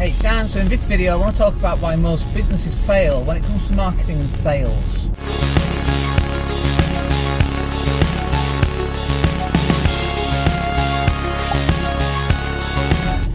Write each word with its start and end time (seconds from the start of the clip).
Hey, 0.00 0.14
Dan. 0.20 0.48
So 0.48 0.60
in 0.60 0.68
this 0.68 0.82
video, 0.84 1.12
I 1.12 1.16
want 1.16 1.36
to 1.36 1.42
talk 1.42 1.54
about 1.56 1.78
why 1.80 1.94
most 1.94 2.24
businesses 2.32 2.74
fail 2.86 3.22
when 3.22 3.36
it 3.36 3.42
comes 3.42 3.66
to 3.68 3.74
marketing 3.74 4.18
and 4.18 4.30
sales. 4.36 4.72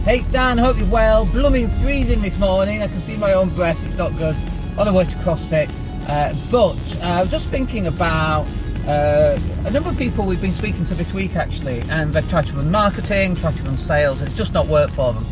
Hey, 0.04 0.18
it's 0.18 0.26
Dan. 0.26 0.58
Hope 0.58 0.76
you're 0.76 0.88
well. 0.88 1.26
Blooming 1.26 1.70
freezing 1.70 2.20
this 2.20 2.36
morning. 2.36 2.82
I 2.82 2.88
can 2.88 2.98
see 2.98 3.16
my 3.16 3.32
own 3.34 3.50
breath. 3.50 3.80
It's 3.86 3.96
not 3.96 4.16
good. 4.16 4.34
On 4.76 4.86
the 4.86 4.92
way 4.92 5.04
to 5.04 5.14
CrossFit. 5.18 5.70
Uh, 6.08 6.34
but 6.50 7.00
uh, 7.00 7.06
I 7.06 7.20
was 7.20 7.30
just 7.30 7.48
thinking 7.48 7.86
about 7.86 8.44
uh, 8.88 9.38
a 9.66 9.70
number 9.70 9.90
of 9.90 9.96
people 9.96 10.26
we've 10.26 10.42
been 10.42 10.52
speaking 10.52 10.84
to 10.86 10.94
this 10.94 11.12
week 11.14 11.36
actually, 11.36 11.82
and 11.90 12.12
they've 12.12 12.28
tried 12.28 12.46
to 12.46 12.54
run 12.54 12.72
marketing, 12.72 13.36
tried 13.36 13.54
to 13.54 13.62
run 13.62 13.78
sales, 13.78 14.18
and 14.18 14.26
it's 14.26 14.36
just 14.36 14.52
not 14.52 14.66
worked 14.66 14.94
for 14.94 15.12
them. 15.12 15.24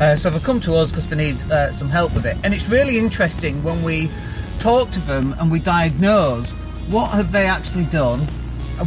Uh, 0.00 0.14
so 0.14 0.30
they've 0.30 0.44
come 0.44 0.60
to 0.60 0.74
us 0.74 0.90
because 0.90 1.08
they 1.08 1.16
need 1.16 1.40
uh, 1.50 1.72
some 1.72 1.88
help 1.88 2.14
with 2.14 2.24
it. 2.24 2.36
And 2.44 2.54
it's 2.54 2.68
really 2.68 2.98
interesting 2.98 3.62
when 3.64 3.82
we 3.82 4.10
talk 4.60 4.90
to 4.92 5.00
them 5.00 5.34
and 5.40 5.50
we 5.50 5.58
diagnose 5.58 6.50
what 6.90 7.10
have 7.10 7.32
they 7.32 7.46
actually 7.46 7.84
done, 7.86 8.20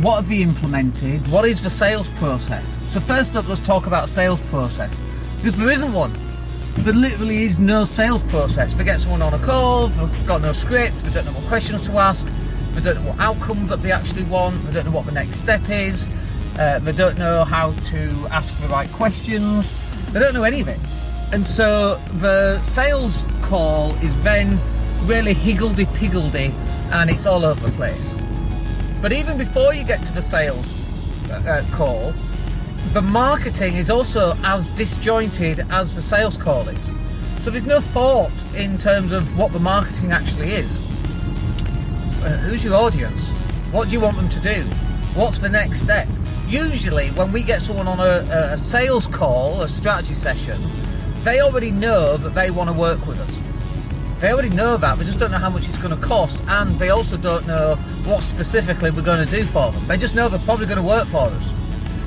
what 0.01 0.15
have 0.15 0.29
they 0.29 0.41
implemented, 0.41 1.25
what 1.29 1.45
is 1.45 1.61
the 1.61 1.69
sales 1.69 2.07
process. 2.15 2.65
So 2.91 2.99
first 2.99 3.35
up, 3.35 3.47
let's 3.47 3.65
talk 3.65 3.87
about 3.87 4.09
sales 4.09 4.39
process 4.41 4.95
because 5.37 5.57
there 5.57 5.69
isn't 5.69 5.91
one. 5.91 6.13
There 6.75 6.93
literally 6.93 7.43
is 7.43 7.59
no 7.59 7.83
sales 7.83 8.23
process. 8.23 8.73
They 8.73 8.85
get 8.85 9.01
someone 9.01 9.21
on 9.21 9.33
a 9.33 9.39
call, 9.39 9.89
they've 9.89 10.27
got 10.27 10.41
no 10.41 10.53
script, 10.53 10.95
they 11.03 11.11
don't 11.11 11.25
know 11.25 11.33
what 11.33 11.43
questions 11.47 11.85
to 11.87 11.97
ask, 11.97 12.25
they 12.71 12.81
don't 12.81 13.03
know 13.03 13.09
what 13.09 13.19
outcome 13.19 13.67
that 13.67 13.81
they 13.81 13.91
actually 13.91 14.23
want, 14.23 14.63
they 14.63 14.73
don't 14.73 14.85
know 14.85 14.91
what 14.91 15.05
the 15.05 15.11
next 15.11 15.37
step 15.37 15.61
is, 15.69 16.05
uh, 16.57 16.79
they 16.79 16.93
don't 16.93 17.17
know 17.17 17.43
how 17.43 17.73
to 17.73 18.09
ask 18.31 18.61
the 18.61 18.67
right 18.69 18.89
questions, 18.93 19.69
they 20.11 20.19
don't 20.19 20.33
know 20.33 20.43
any 20.43 20.61
of 20.61 20.69
it. 20.69 20.79
And 21.33 21.47
so 21.47 21.95
the 22.19 22.59
sales 22.61 23.25
call 23.41 23.93
is 24.03 24.21
then 24.21 24.59
really 25.07 25.33
higgledy-piggledy 25.33 26.53
and 26.91 27.09
it's 27.09 27.25
all 27.25 27.45
over 27.45 27.67
the 27.67 27.75
place. 27.75 28.13
But 29.01 29.13
even 29.13 29.37
before 29.37 29.73
you 29.73 29.85
get 29.85 30.03
to 30.03 30.13
the 30.13 30.21
sales 30.21 30.67
uh, 31.31 31.35
uh 31.35 31.75
call, 31.75 32.13
the 32.93 33.01
marketing 33.01 33.75
is 33.75 33.89
also 33.89 34.35
as 34.43 34.69
disjointed 34.71 35.65
as 35.71 35.95
the 35.95 36.01
sales 36.01 36.35
call 36.35 36.67
is. 36.67 36.85
So 37.43 37.49
there's 37.49 37.65
no 37.65 37.79
thought 37.79 38.33
in 38.55 38.77
terms 38.77 39.13
of 39.13 39.37
what 39.39 39.53
the 39.53 39.59
marketing 39.59 40.11
actually 40.11 40.51
is. 40.51 40.75
Uh, 42.21 42.37
who's 42.43 42.63
your 42.63 42.75
audience? 42.75 43.29
What 43.71 43.85
do 43.85 43.93
you 43.93 44.01
want 44.01 44.17
them 44.17 44.27
to 44.29 44.39
do? 44.41 44.63
What's 45.15 45.37
the 45.37 45.49
next 45.49 45.81
step? 45.81 46.09
Usually, 46.47 47.07
when 47.11 47.31
we 47.31 47.41
get 47.41 47.61
someone 47.61 47.87
on 47.87 47.99
a, 48.01 48.27
a 48.51 48.57
sales 48.57 49.07
call, 49.07 49.61
a 49.61 49.69
strategy 49.69 50.13
session, 50.13 50.59
they 51.23 51.41
already 51.41 51.71
know 51.71 52.17
that 52.17 52.33
they 52.33 52.49
want 52.51 52.69
to 52.69 52.75
work 52.75 53.05
with 53.05 53.19
us. 53.19 53.37
They 54.21 54.31
already 54.31 54.49
know 54.49 54.77
that, 54.77 54.97
they 54.97 55.05
just 55.05 55.19
don't 55.19 55.31
know 55.31 55.37
how 55.37 55.49
much 55.49 55.67
it's 55.67 55.77
going 55.77 55.95
to 55.99 56.07
cost, 56.07 56.41
and 56.47 56.69
they 56.77 56.89
also 56.89 57.17
don't 57.17 57.45
know 57.47 57.75
what 58.05 58.21
specifically 58.21 58.91
we're 58.91 59.01
going 59.01 59.25
to 59.27 59.31
do 59.31 59.45
for 59.45 59.71
them. 59.71 59.87
They 59.87 59.97
just 59.97 60.15
know 60.15 60.29
they're 60.29 60.39
probably 60.39 60.65
going 60.65 60.77
to 60.77 60.83
work 60.83 61.07
for 61.07 61.27
us 61.29 61.49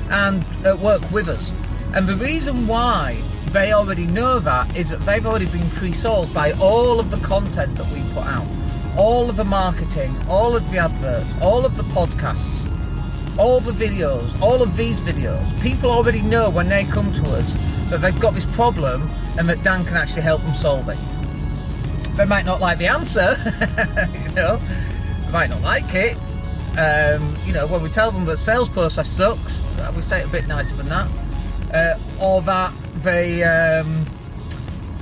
and 0.09 0.45
uh, 0.65 0.77
work 0.81 1.01
with 1.11 1.27
us. 1.27 1.51
And 1.93 2.07
the 2.07 2.15
reason 2.15 2.67
why 2.67 3.21
they 3.51 3.73
already 3.73 4.05
know 4.05 4.39
that 4.39 4.75
is 4.75 4.89
that 4.89 5.01
they've 5.01 5.25
already 5.25 5.47
been 5.47 5.69
pre-sold 5.71 6.33
by 6.33 6.51
all 6.53 6.99
of 6.99 7.11
the 7.11 7.17
content 7.17 7.75
that 7.75 7.87
we 7.93 8.01
put 8.13 8.25
out, 8.27 8.45
all 8.97 9.29
of 9.29 9.35
the 9.35 9.45
marketing, 9.45 10.15
all 10.29 10.55
of 10.55 10.69
the 10.71 10.77
adverts, 10.77 11.33
all 11.41 11.65
of 11.65 11.75
the 11.77 11.83
podcasts, 11.83 12.61
all 13.37 13.59
the 13.59 13.71
videos, 13.71 14.39
all 14.41 14.61
of 14.61 14.75
these 14.77 14.99
videos. 15.01 15.61
People 15.61 15.89
already 15.89 16.21
know 16.21 16.49
when 16.49 16.69
they 16.69 16.83
come 16.85 17.13
to 17.13 17.29
us 17.31 17.74
that 17.89 18.01
they've 18.01 18.19
got 18.19 18.33
this 18.33 18.45
problem 18.55 19.09
and 19.37 19.47
that 19.49 19.63
Dan 19.63 19.85
can 19.85 19.97
actually 19.97 20.23
help 20.23 20.41
them 20.41 20.53
solve 20.55 20.89
it. 20.89 20.97
They 22.15 22.25
might 22.25 22.45
not 22.45 22.61
like 22.61 22.77
the 22.77 22.87
answer, 22.87 23.35
you 24.29 24.35
know, 24.35 24.57
they 24.57 25.31
might 25.31 25.49
not 25.49 25.61
like 25.61 25.93
it. 25.93 26.17
Um, 26.77 27.35
you 27.45 27.53
know, 27.53 27.67
when 27.67 27.81
we 27.81 27.89
tell 27.89 28.11
them 28.11 28.25
that 28.25 28.37
sales 28.37 28.69
process 28.69 29.09
sucks, 29.09 29.61
we 29.95 30.01
say 30.01 30.21
it 30.21 30.27
a 30.27 30.29
bit 30.29 30.47
nicer 30.47 30.75
than 30.75 30.89
that, 30.89 31.09
uh, 31.73 32.23
or 32.23 32.41
that 32.41 32.73
the 33.03 33.43
um, 33.43 34.05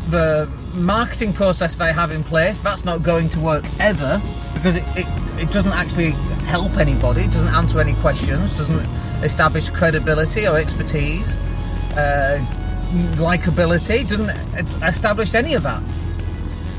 the 0.10 0.50
marketing 0.76 1.34
process 1.34 1.76
they 1.76 1.94
have 1.94 2.12
in 2.12 2.24
place 2.24 2.58
that's 2.60 2.84
not 2.84 3.02
going 3.04 3.30
to 3.30 3.40
work 3.40 3.64
ever 3.80 4.20
because 4.54 4.76
it, 4.76 4.84
it, 4.96 5.08
it 5.40 5.52
doesn't 5.52 5.72
actually 5.72 6.12
help 6.46 6.78
anybody, 6.78 7.22
it 7.22 7.32
doesn't 7.32 7.54
answer 7.54 7.80
any 7.80 7.94
questions, 7.96 8.56
doesn't 8.58 8.86
establish 9.24 9.70
credibility 9.70 10.48
or 10.48 10.58
expertise, 10.58 11.36
uh, 11.98 12.44
likability, 13.18 14.08
doesn't 14.08 14.30
establish 14.84 15.34
any 15.34 15.54
of 15.54 15.64
that. 15.64 15.82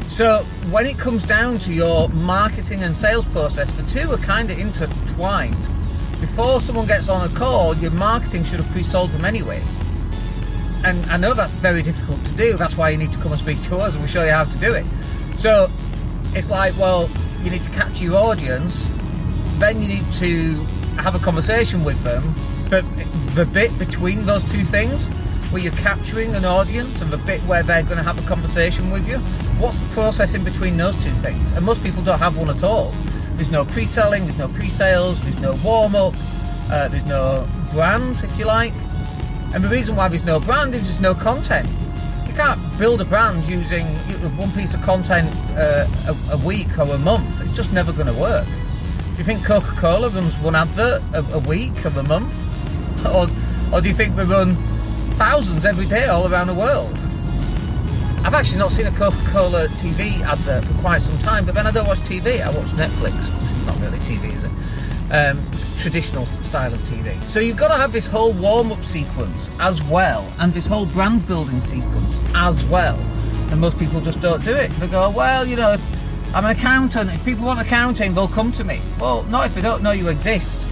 So 0.08 0.44
when 0.70 0.86
it 0.86 0.98
comes 0.98 1.24
down 1.24 1.58
to 1.60 1.72
your 1.72 2.08
marketing 2.10 2.82
and 2.82 2.94
sales 2.94 3.26
process, 3.26 3.70
the 3.72 3.82
two 3.84 4.12
are 4.12 4.18
kind 4.18 4.50
of 4.50 4.58
intertwined 4.58 5.56
before 6.26 6.58
someone 6.62 6.86
gets 6.86 7.10
on 7.10 7.28
a 7.28 7.34
call, 7.34 7.76
your 7.76 7.90
marketing 7.90 8.44
should 8.44 8.58
have 8.58 8.70
pre-sold 8.72 9.10
them 9.10 9.26
anyway. 9.26 9.62
And 10.82 11.04
I 11.06 11.18
know 11.18 11.34
that's 11.34 11.52
very 11.52 11.82
difficult 11.82 12.24
to 12.24 12.32
do. 12.32 12.54
That's 12.54 12.78
why 12.78 12.88
you 12.88 12.96
need 12.96 13.12
to 13.12 13.18
come 13.18 13.32
and 13.32 13.40
speak 13.40 13.60
to 13.64 13.76
us 13.76 13.92
and 13.92 14.02
we 14.02 14.08
show 14.08 14.24
you 14.24 14.30
how 14.30 14.44
to 14.44 14.58
do 14.58 14.72
it. 14.72 14.86
So 15.36 15.68
it's 16.32 16.48
like, 16.48 16.76
well, 16.78 17.10
you 17.42 17.50
need 17.50 17.62
to 17.64 17.70
catch 17.72 18.00
your 18.00 18.16
audience, 18.16 18.88
then 19.58 19.82
you 19.82 19.88
need 19.88 20.10
to 20.14 20.54
have 20.96 21.14
a 21.14 21.18
conversation 21.18 21.84
with 21.84 22.02
them. 22.04 22.34
But 22.70 22.84
the 23.34 23.44
bit 23.44 23.76
between 23.78 24.24
those 24.24 24.50
two 24.50 24.64
things, 24.64 25.06
where 25.54 25.62
you're 25.62 25.72
capturing 25.74 26.34
an 26.34 26.44
audience 26.44 27.00
and 27.00 27.12
the 27.12 27.16
bit 27.16 27.40
where 27.42 27.62
they're 27.62 27.84
going 27.84 27.96
to 27.96 28.02
have 28.02 28.18
a 28.18 28.26
conversation 28.26 28.90
with 28.90 29.08
you, 29.08 29.18
what's 29.62 29.78
the 29.78 29.86
process 29.94 30.34
in 30.34 30.42
between 30.42 30.76
those 30.76 30.96
two 30.96 31.12
things? 31.22 31.40
And 31.52 31.64
most 31.64 31.80
people 31.80 32.02
don't 32.02 32.18
have 32.18 32.36
one 32.36 32.50
at 32.50 32.64
all. 32.64 32.92
There's 33.36 33.52
no 33.52 33.64
pre-selling, 33.64 34.24
there's 34.24 34.36
no 34.36 34.48
pre-sales, 34.48 35.22
there's 35.22 35.38
no 35.38 35.54
warm-up, 35.64 36.12
uh, 36.72 36.88
there's 36.88 37.06
no 37.06 37.48
brand, 37.70 38.16
if 38.24 38.36
you 38.36 38.46
like. 38.46 38.72
And 39.54 39.62
the 39.62 39.68
reason 39.68 39.94
why 39.94 40.08
there's 40.08 40.24
no 40.24 40.40
brand 40.40 40.74
is 40.74 40.82
there's 40.82 41.00
no 41.00 41.14
content. 41.14 41.68
You 42.26 42.34
can't 42.34 42.60
build 42.76 43.00
a 43.00 43.04
brand 43.04 43.48
using 43.48 43.86
one 44.36 44.50
piece 44.54 44.74
of 44.74 44.82
content 44.82 45.32
uh, 45.56 45.86
a, 46.08 46.34
a, 46.34 46.38
week 46.38 46.76
or 46.80 46.92
a 46.92 46.98
month. 46.98 47.40
It's 47.42 47.54
just 47.54 47.72
never 47.72 47.92
going 47.92 48.12
to 48.12 48.20
work. 48.20 48.48
Do 49.12 49.18
you 49.18 49.24
think 49.24 49.44
Coca-Cola 49.44 50.08
runs 50.08 50.36
one 50.38 50.56
advert 50.56 51.00
a, 51.14 51.24
a 51.32 51.38
week 51.38 51.86
or 51.86 51.96
a 51.96 52.02
month? 52.02 52.34
Or, 53.06 53.28
or 53.72 53.80
do 53.80 53.88
you 53.88 53.94
think 53.94 54.16
they 54.16 54.24
run 54.24 54.56
thousands 55.16 55.64
every 55.64 55.86
day 55.86 56.06
all 56.06 56.30
around 56.30 56.48
the 56.48 56.54
world? 56.54 56.92
I've 58.24 58.34
actually 58.34 58.58
not 58.58 58.72
seen 58.72 58.86
a 58.86 58.90
Coca-Cola 58.90 59.68
TV 59.68 60.20
advert 60.20 60.64
for 60.64 60.74
quite 60.80 61.02
some 61.02 61.18
time, 61.18 61.44
but 61.44 61.54
then 61.54 61.66
I 61.66 61.70
don't 61.70 61.86
watch 61.86 61.98
TV, 61.98 62.40
I 62.40 62.48
watch 62.48 62.66
Netflix, 62.68 63.30
not 63.66 63.78
really 63.80 63.98
TV, 63.98 64.34
is 64.34 64.44
it? 64.44 64.50
Um, 65.12 65.38
traditional 65.78 66.24
style 66.42 66.72
of 66.72 66.80
TV. 66.80 67.20
So 67.24 67.38
you've 67.38 67.58
got 67.58 67.68
to 67.68 67.76
have 67.76 67.92
this 67.92 68.06
whole 68.06 68.32
warm-up 68.32 68.82
sequence 68.84 69.50
as 69.60 69.82
well, 69.84 70.26
and 70.38 70.54
this 70.54 70.66
whole 70.66 70.86
brand 70.86 71.26
building 71.26 71.60
sequence 71.60 72.18
as 72.34 72.64
well. 72.66 72.98
And 73.50 73.60
most 73.60 73.78
people 73.78 74.00
just 74.00 74.20
don't 74.22 74.42
do 74.42 74.54
it. 74.54 74.70
They 74.80 74.88
go, 74.88 75.10
well, 75.10 75.46
you 75.46 75.56
know, 75.56 75.76
I'm 76.34 76.44
an 76.46 76.50
accountant. 76.50 77.12
If 77.12 77.24
people 77.24 77.44
want 77.44 77.60
accounting, 77.60 78.14
they'll 78.14 78.26
come 78.26 78.52
to 78.52 78.64
me. 78.64 78.80
Well, 78.98 79.22
not 79.24 79.46
if 79.46 79.54
they 79.54 79.60
don't 79.60 79.82
know 79.82 79.92
you 79.92 80.08
exist. 80.08 80.66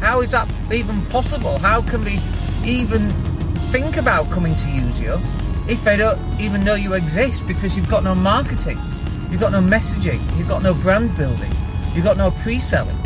How 0.00 0.20
is 0.20 0.30
that 0.32 0.48
even 0.70 1.00
possible? 1.06 1.58
How 1.58 1.80
can 1.82 2.04
we 2.04 2.18
even 2.64 3.10
think 3.68 3.98
about 3.98 4.30
coming 4.30 4.54
to 4.56 4.68
use 4.70 4.98
you 4.98 5.12
if 5.68 5.84
they 5.84 5.98
don't 5.98 6.18
even 6.40 6.64
know 6.64 6.74
you 6.74 6.94
exist 6.94 7.46
because 7.46 7.76
you've 7.76 7.90
got 7.90 8.02
no 8.02 8.14
marketing, 8.14 8.78
you've 9.30 9.40
got 9.42 9.52
no 9.52 9.60
messaging, 9.60 10.18
you've 10.38 10.48
got 10.48 10.62
no 10.62 10.72
brand 10.72 11.14
building, 11.18 11.52
you've 11.94 12.04
got 12.04 12.16
no 12.16 12.30
pre-selling. 12.30 12.96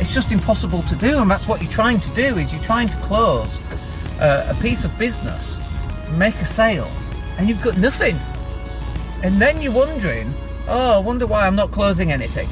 It's 0.00 0.12
just 0.12 0.32
impossible 0.32 0.82
to 0.82 0.96
do, 0.96 1.18
and 1.18 1.30
that's 1.30 1.46
what 1.46 1.62
you're 1.62 1.70
trying 1.70 2.00
to 2.00 2.10
do. 2.10 2.38
Is 2.38 2.52
you're 2.52 2.62
trying 2.62 2.88
to 2.88 2.96
close 2.96 3.60
uh, 4.18 4.52
a 4.52 4.60
piece 4.60 4.84
of 4.84 4.98
business, 4.98 5.58
make 6.16 6.34
a 6.36 6.46
sale, 6.46 6.90
and 7.38 7.48
you've 7.48 7.62
got 7.62 7.78
nothing. 7.78 8.16
And 9.22 9.40
then 9.40 9.62
you're 9.62 9.72
wondering, 9.72 10.34
oh, 10.66 10.96
I 10.96 10.98
wonder 10.98 11.26
why 11.26 11.46
I'm 11.46 11.54
not 11.54 11.70
closing 11.70 12.10
anything. 12.10 12.48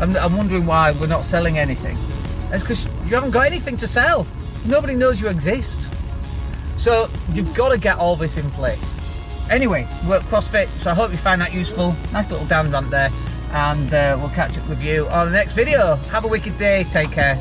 I'm, 0.00 0.16
I'm 0.16 0.36
wondering 0.36 0.64
why 0.64 0.92
we're 0.92 1.08
not 1.08 1.24
selling 1.24 1.58
anything. 1.58 1.96
It's 2.52 2.62
because 2.62 2.84
you 3.08 3.16
haven't 3.16 3.32
got 3.32 3.46
anything 3.46 3.76
to 3.78 3.88
sell. 3.88 4.28
Nobody 4.64 4.94
knows 4.94 5.20
you 5.20 5.28
exist. 5.28 5.89
So 6.80 7.10
you've 7.34 7.52
got 7.54 7.68
to 7.68 7.78
get 7.78 7.98
all 7.98 8.16
this 8.16 8.38
in 8.38 8.50
place. 8.52 8.82
Anyway, 9.50 9.86
work 10.08 10.22
CrossFit, 10.22 10.66
so 10.80 10.90
I 10.90 10.94
hope 10.94 11.10
you 11.10 11.18
find 11.18 11.38
that 11.42 11.52
useful. 11.52 11.94
Nice 12.10 12.30
little 12.30 12.46
Dan 12.46 12.70
rant 12.70 12.90
there. 12.90 13.10
And 13.52 13.92
uh, 13.92 14.16
we'll 14.18 14.30
catch 14.30 14.56
up 14.56 14.66
with 14.66 14.82
you 14.82 15.06
on 15.08 15.26
the 15.26 15.32
next 15.32 15.52
video. 15.52 15.96
Have 16.10 16.24
a 16.24 16.28
wicked 16.28 16.56
day. 16.56 16.84
Take 16.84 17.10
care. 17.10 17.38